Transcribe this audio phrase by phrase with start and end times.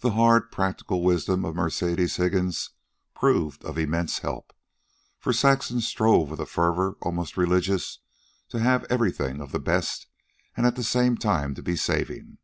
[0.00, 2.72] The hard practical wisdom of Mercedes Higgins
[3.14, 4.52] proved of immense help,
[5.18, 8.00] for Saxon strove with a fervor almost religious
[8.50, 10.08] to have everything of the best
[10.58, 12.36] and at the same time to be saving.